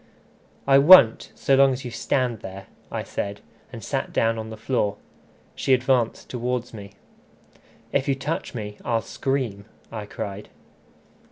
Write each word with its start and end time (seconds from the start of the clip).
"I 0.65 0.79
won't, 0.79 1.31
so 1.35 1.53
long 1.53 1.73
as 1.73 1.85
you 1.85 1.91
stand 1.91 2.39
there," 2.39 2.65
I 2.91 3.03
said, 3.03 3.39
and 3.71 3.83
sat 3.83 4.11
down 4.11 4.39
on 4.39 4.49
the 4.49 4.57
floor. 4.57 4.97
She 5.53 5.75
advanced 5.75 6.27
towards 6.27 6.73
me. 6.73 6.93
"If 7.91 8.07
you 8.07 8.15
touch 8.15 8.55
me, 8.55 8.77
I'll 8.83 9.03
scream," 9.03 9.65
I 9.91 10.07
cried. 10.07 10.49